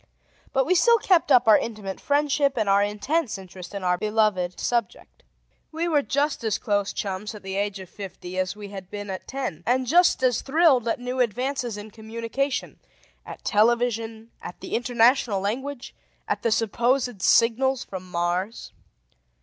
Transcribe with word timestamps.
But 0.51 0.65
we 0.65 0.73
still 0.73 0.97
kept 0.97 1.31
up 1.31 1.47
our 1.47 1.59
intimate 1.59 2.01
friendship 2.01 2.57
and 2.57 2.67
our 2.67 2.81
intense 2.81 3.37
interest 3.37 3.75
in 3.75 3.83
our 3.83 3.99
beloved 3.99 4.59
subject. 4.59 5.21
We 5.71 5.87
were 5.87 6.01
just 6.01 6.43
as 6.43 6.57
close 6.57 6.91
chums 6.91 7.35
at 7.35 7.43
the 7.43 7.55
age 7.55 7.79
of 7.79 7.87
fifty 7.87 8.39
as 8.39 8.55
we 8.55 8.69
had 8.69 8.89
been 8.89 9.11
at 9.11 9.27
ten, 9.27 9.61
and 9.63 9.85
just 9.85 10.23
as 10.23 10.41
thrilled 10.41 10.87
at 10.87 10.99
new 10.99 11.19
advances 11.19 11.77
in 11.77 11.91
communication: 11.91 12.79
at 13.27 13.45
television, 13.45 14.31
at 14.41 14.59
the 14.59 14.73
international 14.75 15.39
language, 15.39 15.93
at 16.27 16.41
the 16.41 16.49
supposed 16.49 17.21
signals 17.21 17.83
from 17.83 18.09
Mars. 18.09 18.71